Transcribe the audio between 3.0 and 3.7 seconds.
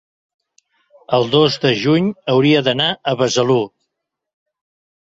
Besalú.